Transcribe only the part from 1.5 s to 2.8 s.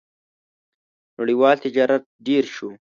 تجارت ډېر شو.